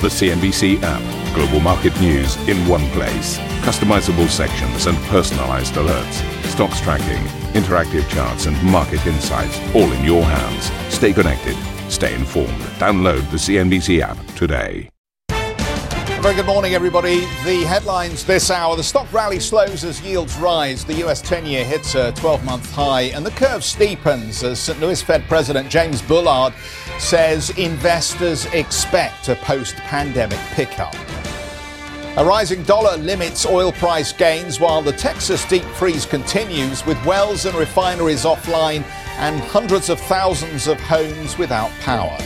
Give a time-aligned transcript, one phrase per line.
[0.00, 1.34] The CNBC app.
[1.34, 3.36] Global market news in one place.
[3.66, 6.22] Customizable sections and personalized alerts.
[6.44, 7.24] Stocks tracking,
[7.60, 10.70] interactive charts, and market insights all in your hands.
[10.94, 11.56] Stay connected.
[11.90, 12.60] Stay informed.
[12.78, 14.88] Download the CNBC app today.
[16.20, 17.20] Very good morning, everybody.
[17.44, 20.84] The headlines this hour the stock rally slows as yields rise.
[20.84, 24.80] The US 10 year hits a 12 month high, and the curve steepens as St.
[24.80, 26.54] Louis Fed President James Bullard
[26.98, 30.94] says investors expect a post pandemic pickup.
[32.16, 37.46] A rising dollar limits oil price gains while the Texas deep freeze continues with wells
[37.46, 38.82] and refineries offline
[39.18, 42.18] and hundreds of thousands of homes without power.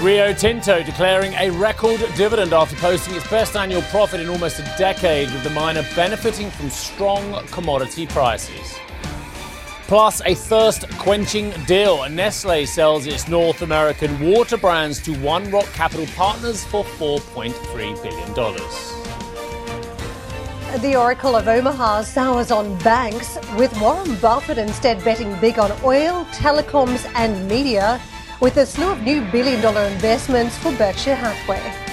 [0.00, 4.74] Rio Tinto declaring a record dividend after posting its best annual profit in almost a
[4.78, 8.78] decade, with the miner benefiting from strong commodity prices.
[9.90, 12.08] Plus, a thirst quenching deal.
[12.08, 18.32] Nestle sells its North American water brands to One Rock Capital Partners for $4.3 billion.
[20.80, 26.24] The Oracle of Omaha sours on banks, with Warren Buffett instead betting big on oil,
[26.26, 28.00] telecoms, and media
[28.40, 31.89] with a slew of new billion dollar investments for Berkshire Hathaway.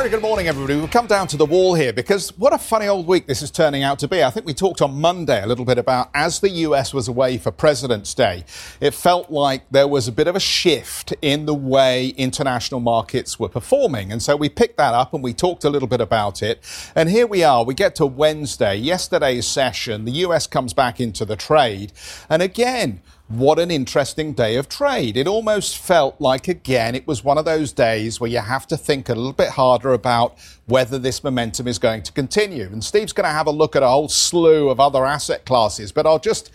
[0.00, 0.80] Very good morning, everybody.
[0.80, 3.50] We've come down to the wall here because what a funny old week this is
[3.50, 4.24] turning out to be.
[4.24, 7.36] I think we talked on Monday a little bit about as the US was away
[7.36, 8.46] for President's Day,
[8.80, 13.38] it felt like there was a bit of a shift in the way international markets
[13.38, 14.10] were performing.
[14.10, 16.64] And so we picked that up and we talked a little bit about it.
[16.94, 17.62] And here we are.
[17.62, 20.06] We get to Wednesday, yesterday's session.
[20.06, 21.92] The US comes back into the trade.
[22.30, 25.16] And again, what an interesting day of trade.
[25.16, 28.76] It almost felt like, again, it was one of those days where you have to
[28.76, 32.64] think a little bit harder about whether this momentum is going to continue.
[32.64, 35.92] And Steve's going to have a look at a whole slew of other asset classes,
[35.92, 36.50] but I'll just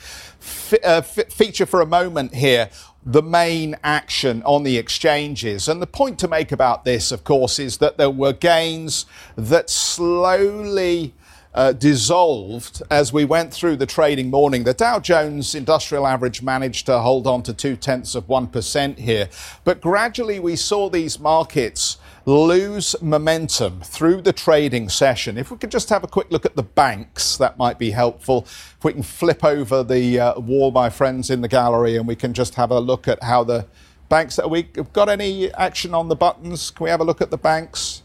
[0.83, 2.69] uh, feature for a moment here
[3.05, 5.69] the main action on the exchanges.
[5.69, 9.05] And the point to make about this, of course, is that there were gains
[9.37, 11.13] that slowly
[11.55, 14.65] uh, dissolved as we went through the trading morning.
[14.65, 19.29] The Dow Jones Industrial Average managed to hold on to two tenths of 1% here.
[19.63, 25.37] But gradually we saw these markets lose momentum through the trading session.
[25.37, 28.41] If we could just have a quick look at the banks, that might be helpful.
[28.41, 32.15] If we can flip over the uh, wall, my friends in the gallery, and we
[32.15, 33.65] can just have a look at how the
[34.09, 34.37] banks.
[34.37, 36.71] Have we got any action on the buttons?
[36.71, 38.01] Can we have a look at the banks?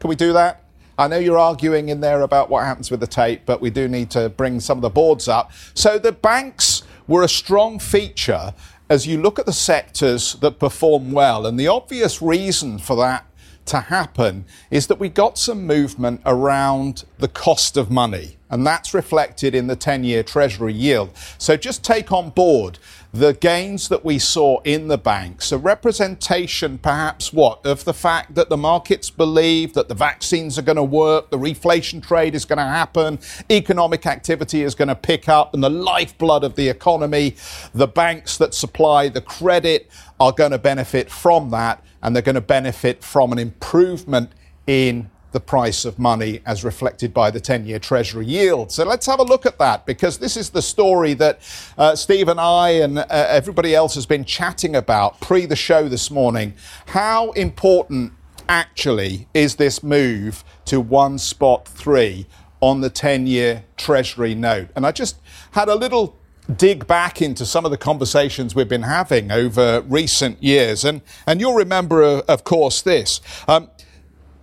[0.00, 0.65] Can we do that?
[0.98, 3.86] I know you're arguing in there about what happens with the tape, but we do
[3.86, 5.52] need to bring some of the boards up.
[5.74, 8.54] So the banks were a strong feature
[8.88, 11.46] as you look at the sectors that perform well.
[11.46, 13.26] And the obvious reason for that
[13.66, 18.38] to happen is that we got some movement around the cost of money.
[18.48, 21.10] And that's reflected in the 10 year Treasury yield.
[21.36, 22.78] So just take on board
[23.18, 28.34] the gains that we saw in the banks, a representation perhaps what, of the fact
[28.34, 32.44] that the markets believe that the vaccines are going to work, the reflation trade is
[32.44, 33.18] going to happen,
[33.50, 37.34] economic activity is going to pick up, and the lifeblood of the economy,
[37.72, 39.90] the banks that supply the credit
[40.20, 44.30] are going to benefit from that, and they're going to benefit from an improvement
[44.66, 48.72] in the price of money as reflected by the 10 year Treasury yield.
[48.72, 51.40] So let's have a look at that because this is the story that
[51.76, 55.90] uh, Steve and I and uh, everybody else has been chatting about pre the show
[55.90, 56.54] this morning.
[56.86, 58.14] How important
[58.48, 62.24] actually is this move to one spot three
[62.62, 64.70] on the 10 year Treasury note?
[64.74, 65.16] And I just
[65.50, 66.16] had a little
[66.56, 70.82] dig back into some of the conversations we've been having over recent years.
[70.82, 73.20] And, and you'll remember, uh, of course, this.
[73.46, 73.68] Um,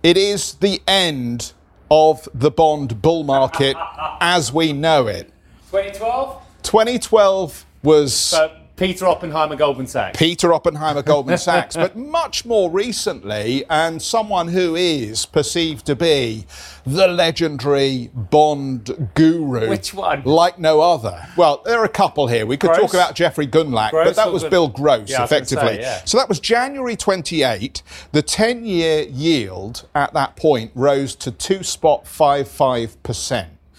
[0.04, 1.52] it is the end
[1.90, 3.76] of the bond bull market
[4.20, 5.32] as we know it.
[5.70, 6.42] 2012?
[6.62, 8.34] 2012 was.
[8.76, 10.18] Peter Oppenheimer, Goldman Sachs.
[10.18, 11.76] Peter Oppenheimer, Goldman Sachs.
[11.76, 16.44] but much more recently, and someone who is perceived to be
[16.84, 19.68] the legendary Bond guru.
[19.68, 20.24] Which one?
[20.24, 21.24] Like no other.
[21.36, 22.46] Well, there are a couple here.
[22.46, 22.80] We could Gross?
[22.80, 25.36] talk about Jeffrey Gundlach, Gross but that was Gun- Bill Gross, Yeah, I was gonna
[25.42, 25.74] effectively.
[25.76, 26.02] say, yeah.
[26.04, 27.80] So that was January 28.
[28.10, 31.62] The 10 year yield at that point rose to 2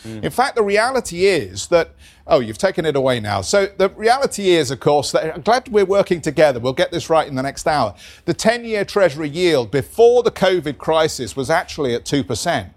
[0.06, 0.20] spot 55%.
[0.20, 0.26] Hmm.
[0.26, 1.96] In fact, the reality is that
[2.28, 3.42] Oh, you've taken it away now.
[3.42, 6.60] So the reality is, of course, that I'm glad we're working together.
[6.60, 7.94] We'll get this right in the next hour.
[8.26, 12.72] The 10 year Treasury yield before the COVID crisis was actually at 2%.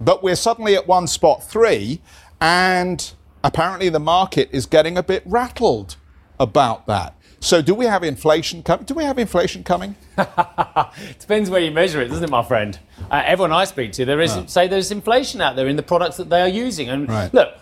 [0.00, 2.00] But we're suddenly at one spot three,
[2.40, 3.12] and
[3.42, 5.96] apparently the market is getting a bit rattled
[6.38, 7.16] about that.
[7.40, 8.84] So, do we have inflation coming?
[8.84, 9.94] Do we have inflation coming?
[11.20, 12.78] Depends where you measure it, doesn't it, my friend?
[13.10, 16.16] Uh, everyone I speak to, there is say there's inflation out there in the products
[16.16, 16.88] that they are using.
[16.88, 17.32] And Right.
[17.32, 17.54] look,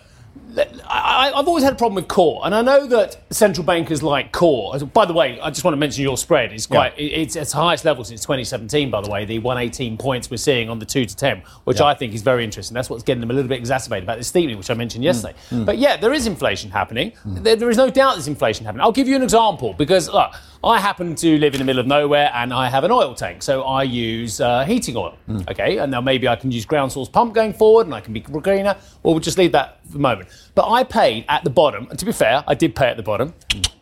[0.89, 4.31] I, I've always had a problem with core, and I know that central bankers like
[4.31, 4.77] core.
[4.79, 6.51] By the way, I just want to mention your spread.
[6.51, 8.89] It's quite, it's its highest level since 2017.
[8.89, 11.85] By the way, the 118 points we're seeing on the two to ten, which Yeah.
[11.87, 12.73] I think is very interesting.
[12.73, 15.05] That's what's getting them a little bit exacerbated about the steepening, which I mentioned Mm.
[15.05, 15.33] yesterday.
[15.51, 17.13] But yeah, there is inflation happening.
[17.25, 18.81] There, there is no doubt there's inflation happening.
[18.83, 20.31] I'll give you an example because look,
[20.63, 23.43] I happen to live in the middle of nowhere and I have an oil tank,
[23.43, 25.15] so I use uh, heating oil.
[25.49, 28.13] Okay, and now maybe I can use ground source pump going forward, and I can
[28.13, 30.26] be greener, or we'll just leave that for the moment.
[30.55, 33.03] But I paid at the bottom, and to be fair, I did pay at the
[33.03, 33.33] bottom.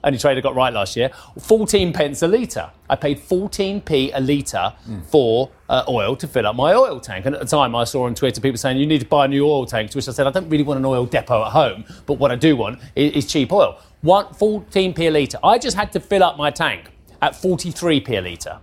[0.04, 1.10] Only trader got right last year.
[1.40, 2.70] 14 pence a litre.
[2.90, 4.74] I paid 14p a litre
[5.10, 7.26] for uh, oil to fill up my oil tank.
[7.26, 9.28] And at the time, I saw on Twitter people saying you need to buy a
[9.28, 9.90] new oil tank.
[9.92, 12.32] To which I said I don't really want an oil depot at home, but what
[12.32, 13.80] I do want is, is cheap oil.
[14.02, 15.40] One 14p a litre.
[15.44, 18.60] I just had to fill up my tank at 43p a litre.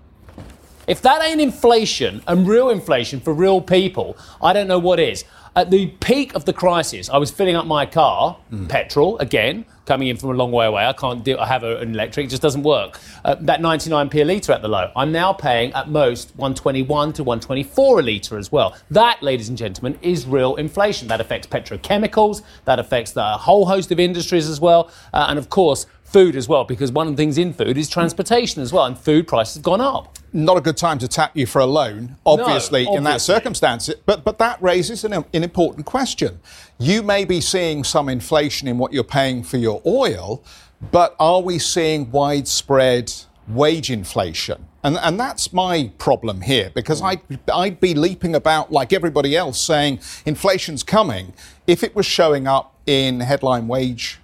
[0.87, 5.25] If that ain't inflation and real inflation for real people, I don't know what is.
[5.55, 8.39] At the peak of the crisis, I was filling up my car,
[8.69, 10.87] petrol again, coming in from a long way away.
[10.87, 11.37] I can't do.
[11.37, 12.99] I have a- an electric, it just doesn't work.
[13.23, 14.91] Uh, that 99p a litre at the low.
[14.97, 18.75] I'm now paying at most 121 to 124 a litre as well.
[18.91, 21.09] That, ladies and gentlemen, is real inflation.
[21.09, 22.41] That affects petrochemicals.
[22.65, 26.49] That affects the whole host of industries as well, uh, and of course food as
[26.49, 26.65] well.
[26.65, 29.63] Because one of the things in food is transportation as well, and food prices have
[29.63, 30.19] gone up.
[30.33, 33.91] Not a good time to tap you for a loan, obviously, in that circumstance.
[34.07, 36.41] But but that raises an, an important question.
[36.79, 40.43] You may be seeing some inflation in what you're paying for your oil,
[40.91, 43.13] but are we seeing widespread
[43.49, 44.67] wage inflation?
[44.85, 47.21] And, and that's my problem here because I'd,
[47.53, 51.35] I'd be leaping about like everybody else saying inflation's coming
[51.69, 54.19] if it was showing up in headline wage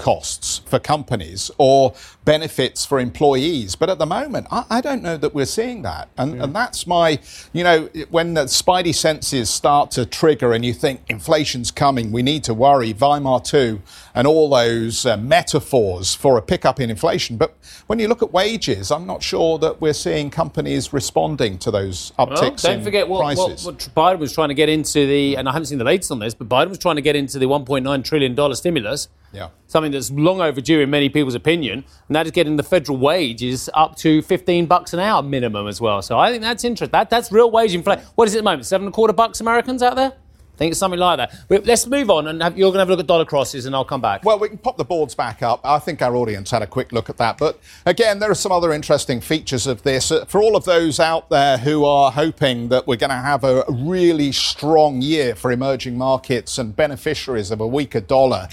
[0.00, 1.94] costs for companies or
[2.24, 3.76] benefits for employees.
[3.76, 6.08] But at the moment, I, I don't know that we're seeing that.
[6.16, 7.18] And, and that's my,
[7.52, 12.22] you know, when the spidey senses start to trigger and you think inflation's coming, we
[12.22, 13.82] need to worry, Weimar 2
[14.14, 17.36] and all those uh, metaphors for a pickup in inflation.
[17.36, 17.54] But
[17.86, 22.12] when you look at wages, I'm not sure that we're seeing companies responding to those
[22.18, 23.66] Well, upticks don't in forget what, what, prices.
[23.66, 26.20] what Biden was trying to get into the, and I haven't seen the latest on
[26.20, 29.08] this, but Biden was trying to get into the 1.9 trillion dollar stimulus.
[29.32, 29.50] Yeah.
[29.68, 33.70] Something that's long overdue in many people's opinion, and that is getting the federal wages
[33.74, 36.02] up to 15 bucks an hour minimum as well.
[36.02, 36.92] So I think that's interesting.
[36.92, 38.04] That, that's real wage inflation.
[38.16, 38.66] What is it at the moment?
[38.66, 40.12] Seven and a quarter bucks Americans out there?
[40.12, 41.34] I think it's something like that.
[41.48, 43.64] But let's move on, and have, you're going to have a look at dollar crosses,
[43.64, 44.26] and I'll come back.
[44.26, 45.60] Well, we can pop the boards back up.
[45.64, 47.38] I think our audience had a quick look at that.
[47.38, 50.10] But again, there are some other interesting features of this.
[50.10, 53.42] Uh, For all of those out there who are hoping that we're going to have
[53.42, 58.48] a really strong year for emerging markets and beneficiaries of a weaker dollar,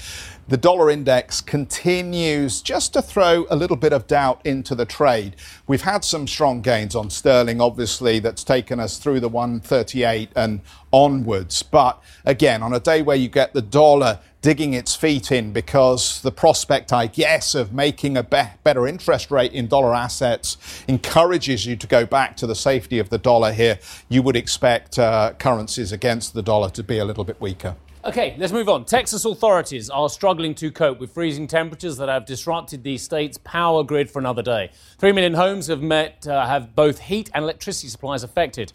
[0.48, 5.36] the dollar index continues just to throw a little bit of doubt into the trade.
[5.66, 10.60] We've had some strong gains on sterling, obviously, that's taken us through the 138 and
[10.90, 11.62] onwards.
[11.62, 16.22] But again, on a day where you get the dollar digging its feet in because
[16.22, 20.56] the prospect, I guess, of making a be- better interest rate in dollar assets
[20.88, 23.78] encourages you to go back to the safety of the dollar here,
[24.08, 27.76] you would expect uh, currencies against the dollar to be a little bit weaker.
[28.08, 28.86] Okay, let's move on.
[28.86, 33.84] Texas authorities are struggling to cope with freezing temperatures that have disrupted the state's power
[33.84, 34.70] grid for another day.
[34.96, 38.72] Three million homes have met uh, have both heat and electricity supplies affected.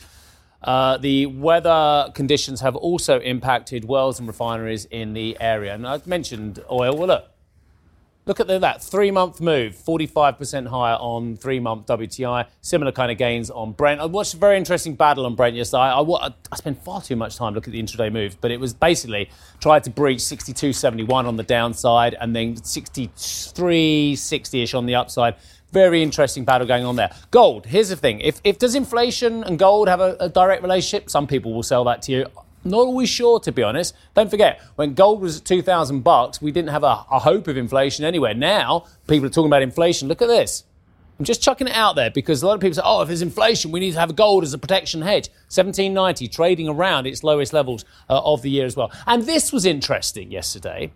[0.61, 5.73] Uh, the weather conditions have also impacted wells and refineries in the area.
[5.73, 6.95] And I've mentioned oil.
[6.95, 7.25] Well, look,
[8.25, 13.17] Look at that three month move, 45% higher on three month WTI, similar kind of
[13.17, 13.99] gains on Brent.
[13.99, 15.81] I watched a very interesting battle on Brent yesterday.
[15.81, 18.61] I, I, I spent far too much time looking at the intraday moves, but it
[18.61, 24.95] was basically tried to breach 62.71 on the downside and then 63.60 ish on the
[24.95, 25.35] upside.
[25.73, 27.13] Very interesting battle going on there.
[27.29, 31.09] Gold, here's the thing if, if does inflation and gold have a, a direct relationship?
[31.09, 32.25] Some people will sell that to you.
[32.63, 33.93] Not always sure, to be honest.
[34.13, 37.57] Don't forget, when gold was at 2,000 bucks, we didn't have a, a hope of
[37.57, 38.33] inflation anywhere.
[38.33, 40.07] Now, people are talking about inflation.
[40.07, 40.63] Look at this.
[41.19, 43.21] I'm just chucking it out there because a lot of people say, oh, if there's
[43.21, 45.29] inflation, we need to have gold as a protection hedge.
[45.47, 48.91] 1790 trading around its lowest levels uh, of the year as well.
[49.05, 50.91] And this was interesting yesterday.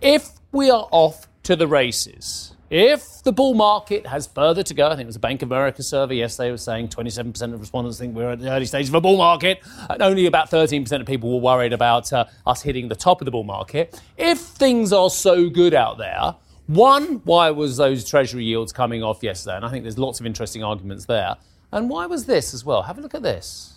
[0.00, 4.88] If we are off to the races, if the bull market has further to go,
[4.88, 7.98] I think it was a Bank of America survey yesterday was saying 27% of respondents
[7.98, 11.06] think we're at the early stages of a bull market, and only about 13% of
[11.06, 14.00] people were worried about uh, us hitting the top of the bull market.
[14.16, 16.34] If things are so good out there,
[16.66, 19.56] one, why was those treasury yields coming off yesterday?
[19.56, 21.36] And I think there's lots of interesting arguments there.
[21.70, 22.82] And why was this as well?
[22.82, 23.74] Have a look at this.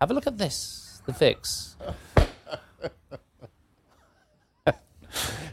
[0.00, 1.76] Have a look at this, the VIX.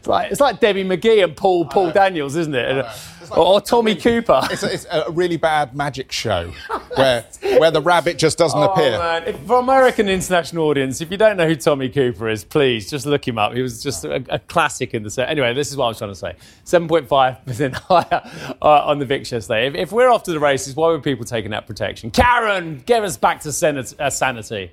[0.06, 2.76] Like, it's like Debbie McGee and Paul Paul Daniels, isn't it?
[2.76, 4.40] Like, or, or, Tommy Cooper.
[4.50, 6.52] It's a, it's a, really bad magic show
[6.96, 7.24] where
[7.58, 8.98] where the rabbit just doesn't oh, appear.
[8.98, 9.24] Man.
[9.24, 13.06] If, for American international audience, if you don't know who Tommy Cooper is, please just
[13.06, 13.54] look him up.
[13.54, 15.28] He was just a, a classic in the set.
[15.28, 16.34] Anyway, this is what I was trying to say.
[16.64, 19.66] 7.5% higher uh, on the VIX yesterday.
[19.68, 22.10] If, if, we're off to the races, why were people taking that protection?
[22.10, 24.70] Karen, get us back to sen- uh, sanity.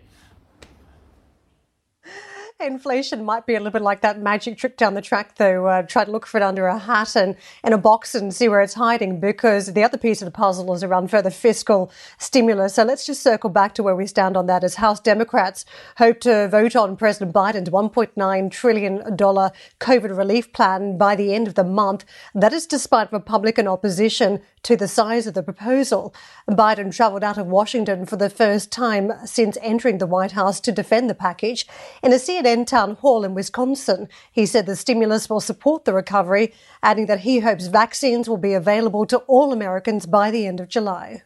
[2.65, 5.68] Inflation might be a little bit like that magic trick down the track, though.
[5.68, 8.48] Uh, try to look for it under a hat and in a box and see
[8.48, 12.75] where it's hiding, because the other piece of the puzzle is around further fiscal stimulus.
[12.75, 15.65] So let's just circle back to where we stand on that as House Democrats
[15.98, 21.56] hope to vote on President Biden's $1.9 trillion COVID relief plan by the end of
[21.56, 22.06] the month.
[22.36, 26.13] That is despite Republican opposition to the size of the proposal.
[26.48, 30.72] Biden traveled out of Washington for the first time since entering the White House to
[30.72, 31.65] defend the package.
[32.03, 36.53] In a CNN town hall in Wisconsin, he said the stimulus will support the recovery,
[36.84, 40.67] adding that he hopes vaccines will be available to all Americans by the end of
[40.67, 41.24] July.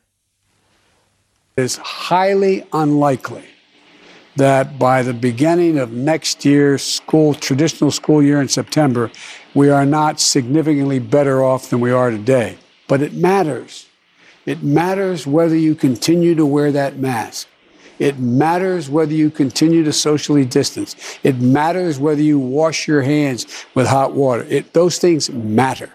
[1.58, 3.46] It is highly unlikely
[4.36, 9.10] that by the beginning of next year's school traditional school year in September,
[9.54, 12.58] we are not significantly better off than we are today.
[12.88, 13.88] But it matters.
[14.46, 17.48] It matters whether you continue to wear that mask.
[18.00, 20.96] It matters whether you continue to socially distance.
[21.24, 24.46] It matters whether you wash your hands with hot water.
[24.50, 25.92] It, those things matter.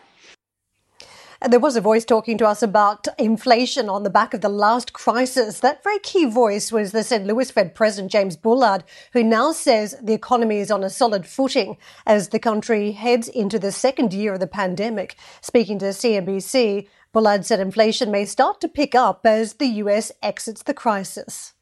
[1.43, 4.51] And there was a voice talking to us about inflation on the back of the
[4.51, 5.61] last crisis.
[5.61, 7.27] That very key voice was the St.
[7.27, 11.79] Louis Fed President James Bullard, who now says the economy is on a solid footing
[12.05, 15.17] as the country heads into the second year of the pandemic.
[15.41, 20.63] Speaking to CNBC, Bullard said inflation may start to pick up as the US exits
[20.63, 21.55] the crisis.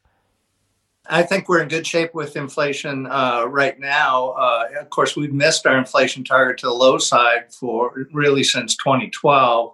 [1.09, 4.29] I think we're in good shape with inflation uh, right now.
[4.29, 8.75] Uh, of course, we've missed our inflation target to the low side for really since
[8.77, 9.73] 2012.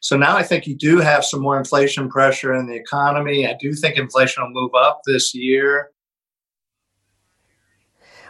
[0.00, 3.48] So now I think you do have some more inflation pressure in the economy.
[3.48, 5.90] I do think inflation will move up this year.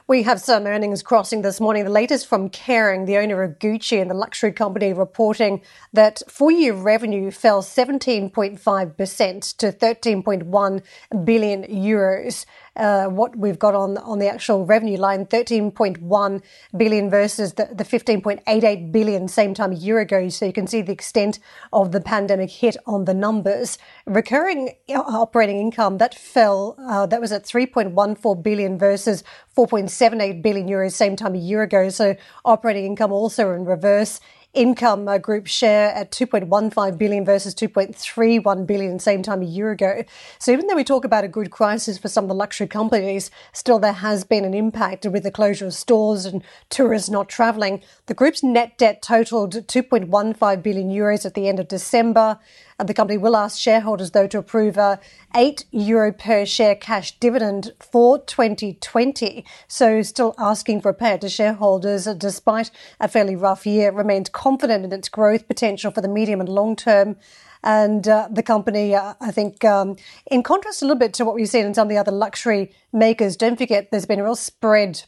[0.08, 1.82] We have some earnings crossing this morning.
[1.82, 6.52] The latest from Kering, the owner of Gucci and the luxury company, reporting that full
[6.52, 10.82] year revenue fell 17.5% to 13.1
[11.24, 12.46] billion euros
[12.76, 16.42] uh, what we've got on on the actual revenue line, 13.1
[16.76, 20.28] billion versus the, the 15.88 billion same time a year ago.
[20.28, 21.38] So you can see the extent
[21.72, 23.78] of the pandemic hit on the numbers.
[24.06, 29.24] Recurring uh, operating income that fell, uh, that was at 3.14 billion versus
[29.56, 31.88] 4.78 billion euros same time a year ago.
[31.88, 34.20] So operating income also in reverse
[34.56, 40.02] income uh, group share at 2.15 billion versus 2.31 billion same time a year ago.
[40.38, 43.30] So even though we talk about a good crisis for some of the luxury companies,
[43.52, 47.82] still there has been an impact with the closure of stores and tourists not traveling.
[48.06, 52.38] The group's net debt totaled 2.15 billion euros at the end of December.
[52.84, 55.00] The company will ask shareholders, though, to approve a
[55.34, 59.46] 8 euro per share cash dividend for 2020.
[59.66, 64.84] So, still asking for a payout to shareholders, despite a fairly rough year, remains confident
[64.84, 67.16] in its growth potential for the medium and long term.
[67.64, 69.96] And uh, the company, uh, I think, um,
[70.30, 72.72] in contrast a little bit to what we've seen in some of the other luxury
[72.92, 75.02] makers, don't forget there's been a real spread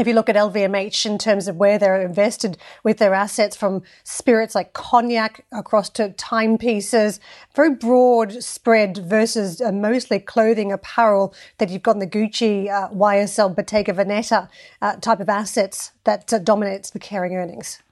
[0.00, 3.82] if you look at LVMH in terms of where they're invested with their assets from
[4.02, 7.20] spirits like cognac across to timepieces,
[7.54, 12.88] very broad spread versus uh, mostly clothing, apparel that you've got in the Gucci, uh,
[12.88, 14.48] YSL, Bottega Veneta
[14.80, 17.82] uh, type of assets that uh, dominates the Kering earnings.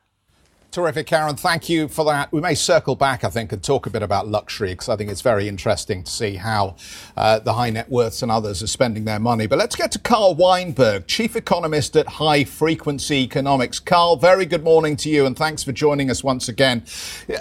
[0.71, 1.35] Terrific, Karen.
[1.35, 2.31] Thank you for that.
[2.31, 5.11] We may circle back, I think, and talk a bit about luxury because I think
[5.11, 6.77] it's very interesting to see how
[7.17, 9.47] uh, the high net worths and others are spending their money.
[9.47, 13.81] But let's get to Carl Weinberg, Chief Economist at High Frequency Economics.
[13.81, 16.85] Carl, very good morning to you and thanks for joining us once again.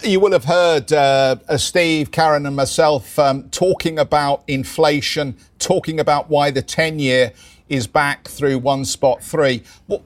[0.04, 6.30] You will have heard uh, Steve, Karen, and myself um, talking about inflation, talking about
[6.30, 7.34] why the 10 year
[7.70, 9.64] is back through one spot three.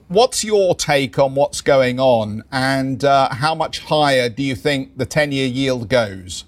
[0.08, 4.98] What's your take on what's going on, and uh, how much higher do you think
[4.98, 6.44] the 10 year yield goes?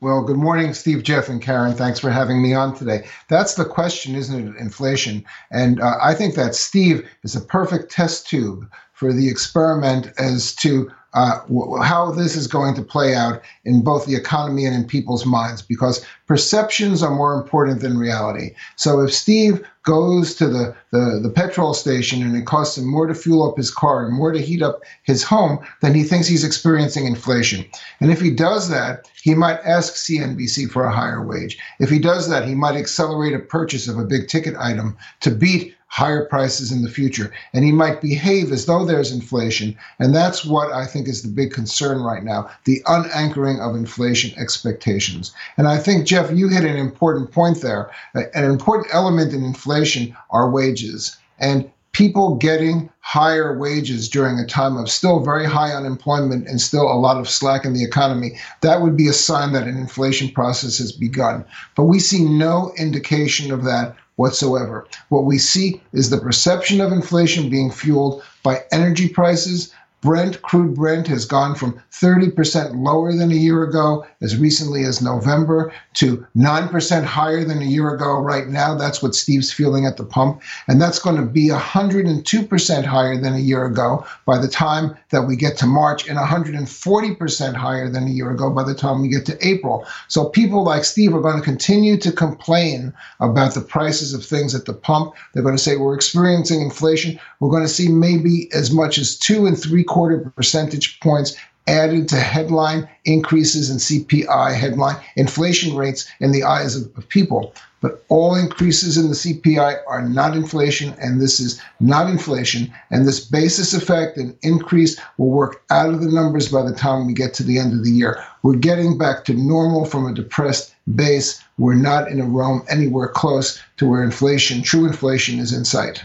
[0.00, 1.74] Well, good morning, Steve, Geoff, and Karen.
[1.74, 3.04] Thanks for having me on today.
[3.28, 4.56] That's the question, isn't it?
[4.56, 5.24] Inflation.
[5.50, 10.54] And uh, I think that Steve is a perfect test tube for the experiment as
[10.56, 11.40] to uh,
[11.82, 15.62] how this is going to play out in both the economy and in people's minds
[15.62, 18.50] because perceptions are more important than reality.
[18.76, 23.06] So if Steve goes to the, the, the, petrol station and it costs him more
[23.06, 26.26] to fuel up his car and more to heat up his home, then he thinks
[26.26, 27.64] he's experiencing inflation.
[28.00, 31.58] And if he does that, he might ask CNBC for a higher wage.
[31.80, 35.30] If he does that, he might accelerate a purchase of a big ticket item to
[35.30, 37.32] beat higher prices in the future.
[37.52, 39.76] And he might behave as though there's inflation.
[39.98, 44.38] And that's what I think is the big concern right now the unanchoring of inflation
[44.38, 45.32] expectations.
[45.56, 47.90] And I think, Geoff, you hit an important point there.
[48.14, 51.16] Uh, an important element in inflation are wages.
[51.38, 56.84] And people getting higher wages during a time of still very high unemployment and still
[56.84, 60.28] a lot of slack in the economy, that would be a sign that an inflation
[60.28, 61.44] process has begun.
[61.74, 64.86] But we see no indication of that whatsoever.
[65.08, 70.74] What we see is the perception of inflation being fueled by energy prices, Brent, crude
[70.74, 76.24] Brent, has gone from 30% lower than a year ago as recently as November to
[76.36, 78.76] 9% higher than a year ago right now.
[78.76, 80.40] That's what Steve's feeling at the pump.
[80.68, 85.22] And that's going to be 102% higher than a year ago by the time that
[85.22, 89.08] we get to March and 140% higher than a year ago by the time we
[89.08, 89.84] get to April.
[90.06, 94.54] So people like Steve are going to continue to complain about the prices of things
[94.54, 95.14] at the pump.
[95.34, 97.18] They're going to say we're experiencing inflation.
[97.40, 101.36] We're going to see maybe as much as two and three quarter percentage points
[101.68, 107.52] added to headline increases in CPI, headline inflation rates in the eyes of, of, people.
[107.80, 112.72] But all increases in the CPI are not inflation, and this is not inflation.
[112.90, 117.06] And this basis effect and increase will work out of the numbers by the time
[117.06, 118.24] we get to the end of the year.
[118.42, 121.40] We're getting back to normal from a depressed base.
[121.58, 126.02] We're not in a realm anywhere close to where inflation, true inflation, is in sight.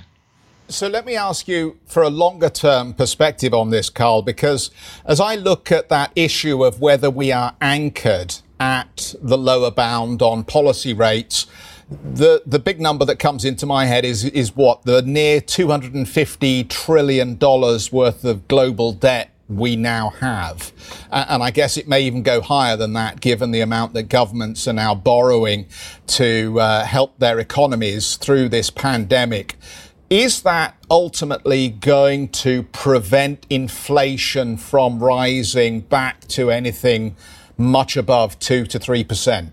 [0.70, 4.72] So let me ask you for a longer term perspective on this, Carl, because
[5.06, 10.22] as I look at that issue of whether we are anchored at the lower bound
[10.22, 11.48] on policy rates,
[11.90, 16.64] the the big number that comes into my head is is what the near 250
[16.64, 20.72] trillion dollars worth of global debt we now have.
[21.12, 24.68] And I guess it may even go higher than that given the amount that governments
[24.68, 25.68] are now borrowing
[26.08, 29.58] to uh, help their economies through this pandemic.
[30.10, 37.16] Is that ultimately going to prevent inflation from rising back to anything
[37.58, 39.52] much above 2 to 3%?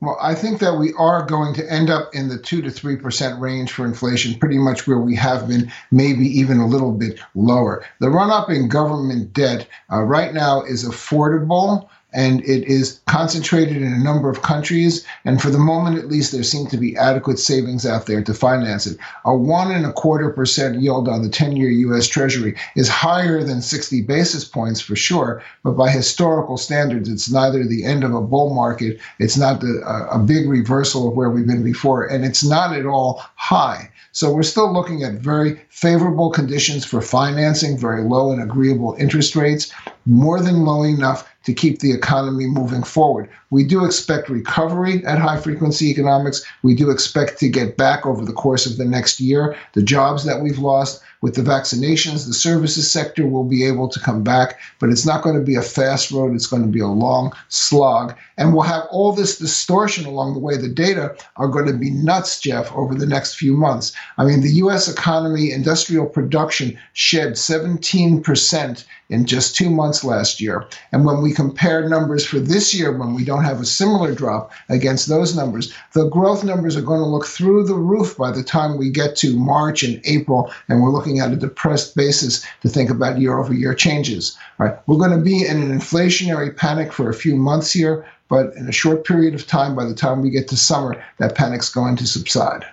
[0.00, 3.40] Well, I think that we are going to end up in the 2 to 3%
[3.40, 7.84] range for inflation, pretty much where we have been, maybe even a little bit lower.
[8.00, 13.78] The run up in government debt uh, right now is affordable and it is concentrated
[13.78, 15.04] in a number of countries.
[15.24, 18.32] And for the moment, at least, there seem to be adequate savings out there to
[18.32, 18.96] finance it.
[19.24, 23.42] A one and a quarter percent yield on the 10 year US Treasury is higher
[23.42, 28.14] than 60 basis points for sure, but by historical standards, it's neither the end of
[28.14, 32.24] a bull market, it's not the, a big reversal of where we've been before, and
[32.24, 33.90] it's not at all high.
[34.12, 39.34] So we're still looking at very favorable conditions for financing, very low and agreeable interest
[39.34, 39.72] rates,
[40.06, 43.28] more than low enough to keep the economy moving forward.
[43.50, 46.44] We do expect recovery at high frequency economics.
[46.62, 50.24] We do expect to get back over the course of the next year the jobs
[50.24, 51.02] that we've lost.
[51.24, 55.22] With the vaccinations, the services sector will be able to come back, but it's not
[55.22, 56.34] going to be a fast road.
[56.34, 58.14] It's going to be a long slog.
[58.36, 60.58] And we'll have all this distortion along the way.
[60.58, 63.94] The data are going to be nuts, Geoff, over the next few months.
[64.18, 70.66] I mean, the US economy, industrial production shed 17% in just two months last year.
[70.92, 74.50] And when we compare numbers for this year, when we don't have a similar drop
[74.68, 78.42] against those numbers, the growth numbers are going to look through the roof by the
[78.42, 82.68] time we get to March and April, and we're looking at a depressed basis to
[82.68, 84.36] think about year over year changes.
[84.58, 88.06] All right, we're going to be in an inflationary panic for a few months here,
[88.28, 91.34] but in a short period of time, by the time we get to summer, that
[91.34, 92.64] panic's going to subside.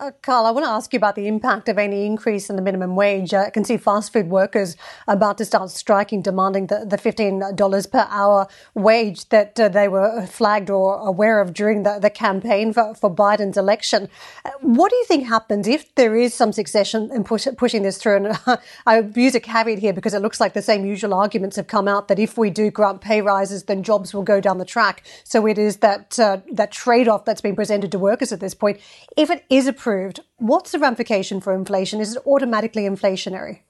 [0.00, 2.62] Uh, Carl, I want to ask you about the impact of any increase in the
[2.62, 3.34] minimum wage.
[3.34, 4.76] Uh, I can see fast food workers
[5.08, 10.24] about to start striking, demanding the, the $15 per hour wage that uh, they were
[10.24, 14.08] flagged or aware of during the, the campaign for, for Biden's election.
[14.44, 17.98] Uh, what do you think happens if there is some succession in push, pushing this
[17.98, 18.24] through?
[18.24, 18.38] And
[18.86, 21.88] I use a caveat here because it looks like the same usual arguments have come
[21.88, 25.02] out that if we do grant pay rises, then jobs will go down the track.
[25.24, 28.54] So it is that, uh, that trade off that's been presented to workers at this
[28.54, 28.78] point.
[29.16, 31.98] If it is approved, approved, what's the ramification for inflation?
[31.98, 33.60] Is it automatically inflationary?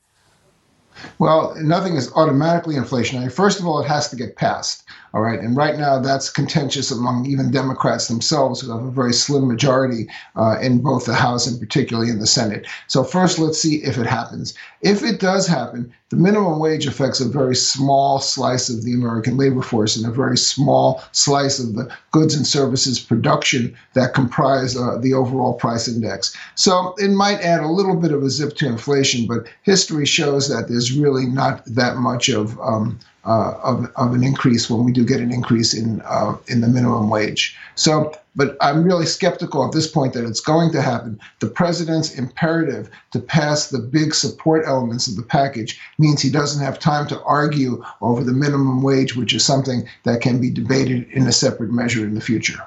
[1.20, 3.32] Well, nothing is automatically inflationary.
[3.32, 4.82] First of all, it has to get passed.
[5.14, 5.40] All right.
[5.40, 10.06] And right now, that's contentious among even Democrats themselves, who have a very slim majority
[10.36, 12.66] uh, in both the House and particularly in the Senate.
[12.88, 14.52] So, first, let's see if it happens.
[14.82, 19.36] If it does happen, the minimum wage affects a very small slice of the American
[19.36, 24.76] labor force and a very small slice of the goods and services production that comprise
[24.76, 26.36] uh, the overall price index.
[26.54, 30.50] So, it might add a little bit of a zip to inflation, but history shows
[30.50, 34.92] that there's really not that much of um, uh, of, of an increase when we
[34.92, 37.56] do get an increase in uh, in the minimum wage.
[37.74, 41.18] So but I'm really skeptical at this point that it's going to happen.
[41.40, 46.64] The president's imperative to pass the big support elements of the package means he doesn't
[46.64, 51.10] have time to argue over the minimum wage, which is something that can be debated
[51.10, 52.64] in a separate measure in the future.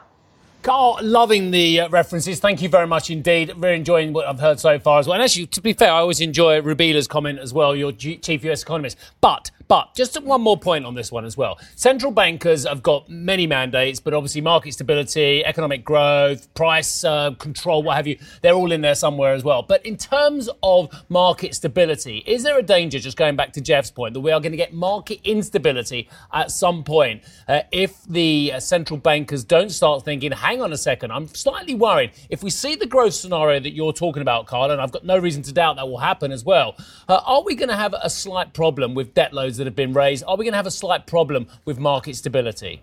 [0.62, 2.40] Carl, loving the uh, references.
[2.40, 3.56] Thank you very much indeed.
[3.56, 5.16] Very enjoying what I've heard so far as well.
[5.16, 8.44] And actually, to be fair, I always enjoy Rubeela's comment as well, your G- chief
[8.44, 8.98] US economist.
[9.22, 11.58] But but just one more point on this one as well.
[11.78, 17.82] Central bankers have got many mandates, but obviously market stability, economic growth, price uh, control,
[17.82, 19.64] what have you, they're all in there somewhere as well.
[19.64, 23.92] But in terms of market stability, is there a danger, just going back to Geoff's
[23.92, 28.52] point, that we are going to get market instability at some point uh, if the
[28.56, 32.12] uh, central bankers don't start thinking, hang on a second, I'm slightly worried.
[32.30, 35.18] If we see the growth scenario that you're talking about, Carl, and I've got no
[35.18, 36.76] reason to doubt that will happen as well,
[37.08, 39.94] uh, are we going to have a slight problem with debt loads that have been
[39.94, 42.82] raised, are we going to have a slight problem with market stability?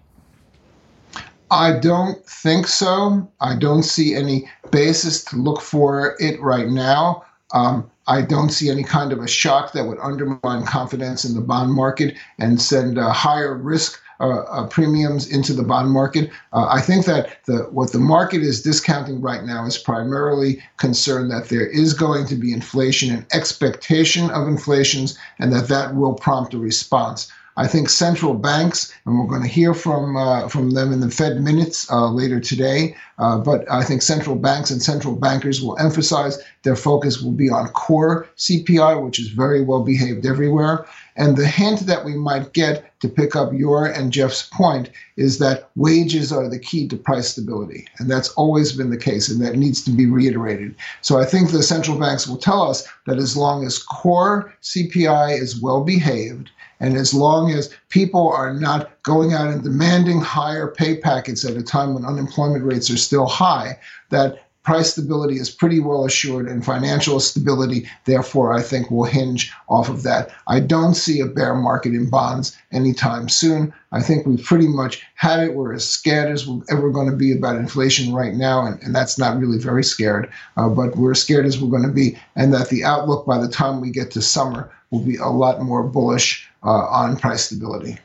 [1.50, 3.28] I don't think so.
[3.40, 7.24] I don't see any basis to look for it right now.
[7.52, 11.40] Um, I don't see any kind of a shock that would undermine confidence in the
[11.40, 16.30] bond market and send a higher risk uh, uh, premiums into the bond market.
[16.52, 21.30] Uh, I think that the what the market is discounting right now is primarily concerned
[21.30, 26.14] that there is going to be inflation and expectation of inflations, and that that will
[26.14, 27.30] prompt a response.
[27.58, 31.10] I think central banks, and we're going to hear from uh, from them in the
[31.10, 32.94] Fed minutes uh, later today.
[33.18, 37.50] Uh, but I think central banks and central bankers will emphasize their focus will be
[37.50, 40.86] on core CPI, which is very well behaved everywhere.
[41.18, 45.38] And the hint that we might get to pick up your and Geoff's point is
[45.38, 47.86] that wages are the key to price stability.
[47.98, 50.76] And that's always been the case, and that needs to be reiterated.
[51.02, 55.40] So I think the central banks will tell us that as long as core CPI
[55.40, 56.50] is well behaved,
[56.80, 61.56] and as long as people are not going out and demanding higher pay packets at
[61.56, 63.76] a time when unemployment rates are still high,
[64.10, 69.50] that price stability is pretty well assured and financial stability, therefore, I think will hinge
[69.66, 70.30] off of that.
[70.46, 73.72] I don't see a bear market in bonds anytime soon.
[73.92, 75.54] I think we've pretty much had it.
[75.54, 78.94] We're as scared as we're ever going to be about inflation right now, and, and
[78.94, 82.18] that's not really very scared, uh, but we're as scared as we're going to be,
[82.36, 85.62] and that the outlook by the time we get to summer will be a lot
[85.62, 87.96] more bullish uh, on price stability.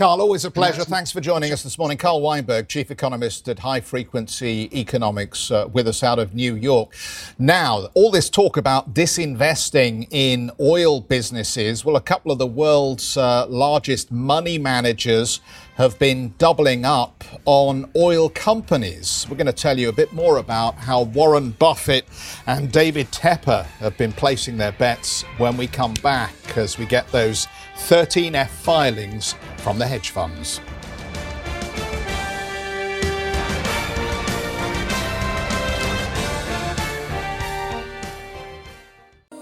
[0.00, 0.82] Carl, always a pleasure.
[0.82, 1.98] Thanks for joining us this morning.
[1.98, 6.96] Carl Weinberg, Chief Economist at High Frequency Economics, uh, with us out of New York.
[7.38, 13.18] Now, all this talk about disinvesting in oil businesses, well, a couple of the world's
[13.18, 15.42] uh, largest money managers
[15.74, 19.26] have been doubling up on oil companies.
[19.28, 22.06] We're going to tell you a bit more about how Warren Buffett
[22.46, 27.06] and David Tepper have been placing their bets when we come back as we get
[27.08, 27.46] those
[27.88, 30.60] 13F filings from the hedge funds.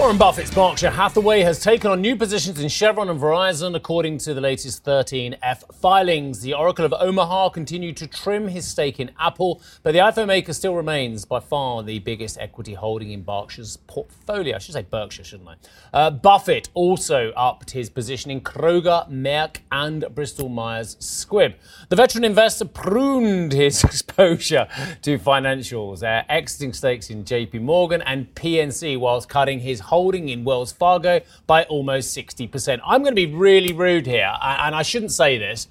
[0.00, 4.32] Warren Buffett's Berkshire Hathaway has taken on new positions in Chevron and Verizon, according to
[4.32, 6.40] the latest 13F filings.
[6.40, 10.54] The Oracle of Omaha continued to trim his stake in Apple, but the iPhone maker
[10.54, 14.56] still remains by far the biggest equity holding in Berkshire's portfolio.
[14.56, 15.56] I should say Berkshire, shouldn't I?
[15.92, 21.56] Uh, Buffett also upped his position in Kroger, Merck, and Bristol Myers Squibb.
[21.90, 24.66] The veteran investor pruned his exposure
[25.02, 30.44] to financials, uh, exiting stakes in JP Morgan and PNC whilst cutting his holding in
[30.44, 32.80] Wells Fargo by almost 60%.
[32.86, 35.68] I'm going to be really rude here, and I shouldn't say this,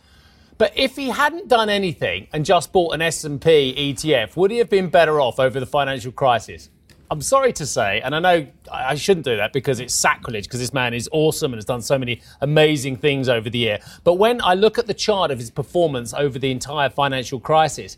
[0.58, 4.70] but if he hadn't done anything and just bought an S&P ETF, would he have
[4.70, 6.70] been better off over the financial crisis?
[7.12, 10.60] I'm sorry to say, and I know I shouldn't do that because it's sacrilege, because
[10.60, 13.80] this man is awesome and has done so many amazing things over the year.
[14.04, 17.98] But when I look at the chart of his performance over the entire financial crisis,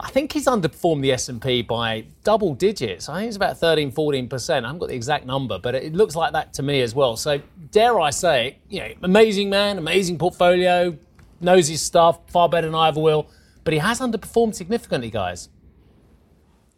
[0.00, 3.08] I think he's underperformed the S&P by double digits.
[3.08, 4.50] I think it's about 13, 14%.
[4.50, 7.16] I haven't got the exact number, but it looks like that to me as well.
[7.16, 7.40] So
[7.72, 10.96] dare I say, you know, amazing man, amazing portfolio,
[11.40, 13.28] knows his stuff far better than I ever will,
[13.64, 15.48] but he has underperformed significantly, guys.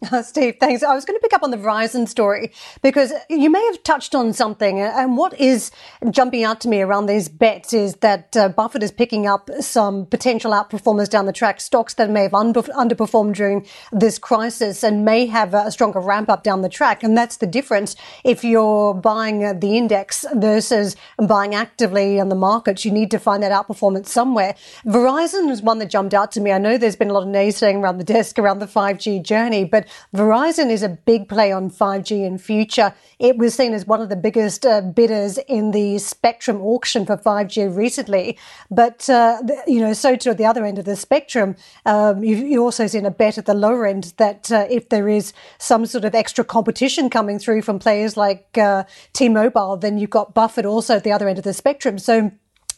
[0.22, 0.82] Steve, thanks.
[0.82, 4.14] I was going to pick up on the Verizon story because you may have touched
[4.14, 4.80] on something.
[4.80, 5.70] And what is
[6.10, 10.06] jumping out to me around these bets is that uh, Buffett is picking up some
[10.06, 15.04] potential outperformers down the track, stocks that may have un- underperformed during this crisis and
[15.04, 17.02] may have a stronger ramp up down the track.
[17.02, 22.34] And that's the difference if you're buying uh, the index versus buying actively on the
[22.34, 22.86] markets.
[22.86, 24.54] You need to find that outperformance somewhere.
[24.86, 26.52] Verizon was one that jumped out to me.
[26.52, 29.64] I know there's been a lot of naysaying around the desk around the 5G journey,
[29.64, 32.94] but Verizon is a big play on 5G in future.
[33.18, 37.16] It was seen as one of the biggest uh, bidders in the spectrum auction for
[37.16, 38.38] 5G recently.
[38.70, 42.36] But, uh, you know, so too at the other end of the spectrum, um, you,
[42.36, 45.86] you also seen a bet at the lower end that uh, if there is some
[45.86, 50.66] sort of extra competition coming through from players like uh, T-Mobile, then you've got Buffett
[50.66, 51.98] also at the other end of the spectrum.
[51.98, 52.30] So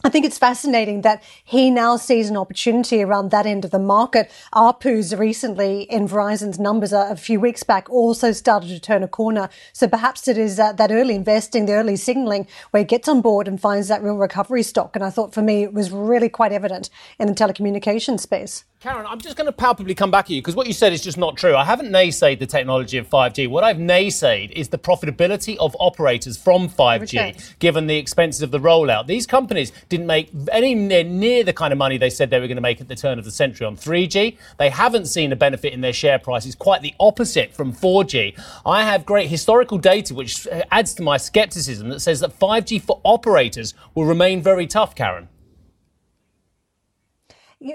[0.05, 3.79] I think it's fascinating that he now sees an opportunity around that end of the
[3.79, 4.29] market.
[4.53, 9.47] ARPUs recently in Verizon's numbers a few weeks back also started to turn a corner.
[9.71, 13.21] So perhaps it is that, that early investing, the early signaling where he gets on
[13.21, 14.93] board and finds that real recovery stock.
[14.97, 18.65] And I thought for me, it was really quite evident in the telecommunications space.
[18.83, 21.01] Karen, I'm just going to palpably come back at you because what you said is
[21.01, 21.55] just not true.
[21.55, 23.49] I haven't naysayed the technology of 5G.
[23.49, 28.59] What I've naysayed is the profitability of operators from 5G, given the expenses of the
[28.59, 29.07] rollout.
[29.07, 32.47] These companies didn't make any near, near the kind of money they said they were
[32.47, 34.37] going to make at the turn of the century on 3G.
[34.59, 38.37] They haven't seen a benefit in their share prices, quite the opposite from 4G.
[38.65, 42.99] I have great historical data which adds to my skepticism that says that 5G for
[43.05, 45.29] operators will remain very tough, Karen.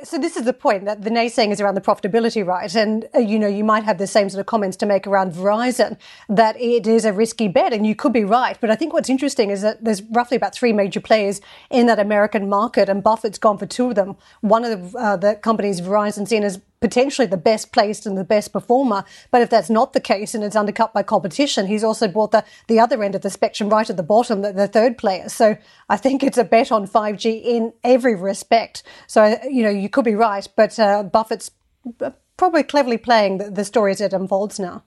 [0.04, 2.74] So this is the point that the naysaying is around the profitability, right?
[2.74, 5.32] And uh, you know, you might have the same sort of comments to make around
[5.32, 5.96] Verizon
[6.28, 8.58] that it is a risky bet, and you could be right.
[8.60, 11.98] But I think what's interesting is that there's roughly about three major players in that
[11.98, 14.16] American market, and Buffett's gone for two of them.
[14.42, 18.24] One of the, uh, the companies Verizon seen as potentially the best placed and the
[18.24, 19.04] best performer.
[19.30, 22.44] But if that's not the case and it's undercut by competition, he's also brought the,
[22.66, 25.28] the other end of the spectrum right at the bottom, the, the third player.
[25.28, 25.56] So
[25.88, 28.82] I think it's a bet on 5G in every respect.
[29.06, 31.50] So, you know, you could be right, but uh, Buffett's
[32.36, 34.82] probably cleverly playing the, the story as it unfolds now.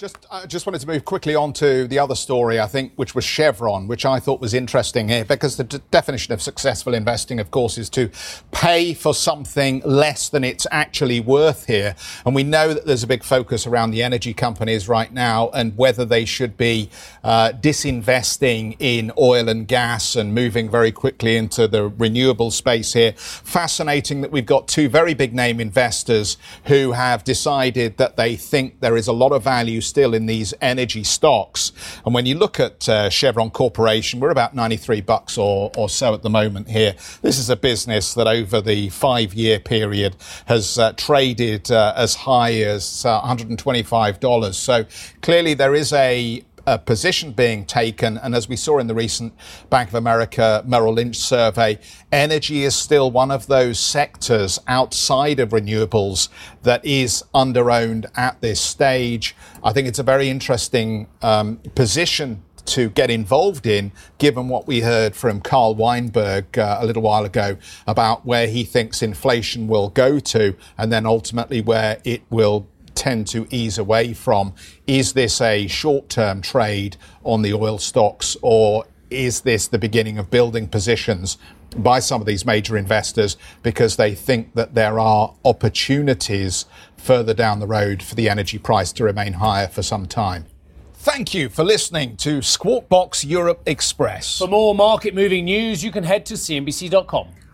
[0.00, 3.14] Just, I just wanted to move quickly on to the other story, I think, which
[3.14, 7.38] was Chevron, which I thought was interesting here because the d- definition of successful investing,
[7.38, 8.08] of course, is to
[8.50, 11.96] pay for something less than it's actually worth here.
[12.24, 15.76] And we know that there's a big focus around the energy companies right now and
[15.76, 16.88] whether they should be
[17.22, 23.12] uh, disinvesting in oil and gas and moving very quickly into the renewable space here.
[23.18, 28.80] Fascinating that we've got two very big name investors who have decided that they think
[28.80, 31.72] there is a lot of value still in these energy stocks.
[32.06, 36.14] And when you look at uh, Chevron Corporation, we're about 93 bucks or, or so
[36.14, 36.94] at the moment here.
[37.20, 42.14] This is a business that over the five year period has uh, traded uh, as
[42.14, 44.24] high as $125.
[44.24, 44.84] Uh, so
[45.20, 48.16] clearly there is a a position being taken.
[48.16, 49.34] And as we saw in the recent
[49.70, 51.80] Bank of America Merrill Lynch survey,
[52.12, 56.28] energy is still one of those sectors outside of renewables
[56.62, 59.34] that is underowned at this stage.
[59.64, 64.80] I think it's a very interesting um, position to get involved in, given what we
[64.80, 67.56] heard from Carl Weinberg uh, a little while ago
[67.86, 73.26] about where he thinks inflation will go to, and then ultimately where it will tend
[73.28, 74.54] to ease away from.
[74.86, 80.18] Is this a short term trade on the oil stocks, or is this the beginning
[80.18, 81.38] of building positions
[81.76, 87.60] by some of these major investors because they think that there are opportunities further down
[87.60, 90.46] the road for the energy price to remain higher for some time?
[90.94, 94.38] Thank you for listening to Squawk Box Europe Express.
[94.38, 97.28] For more market moving news, you can head to CNBC.com.